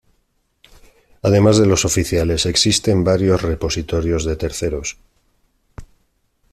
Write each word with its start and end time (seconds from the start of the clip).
Además 1.21 1.59
de 1.59 1.67
los 1.67 1.85
oficiales, 1.85 2.47
existen 2.47 3.03
varios 3.03 3.43
repositorios 3.43 4.25
de 4.25 4.35
terceros. 4.35 4.97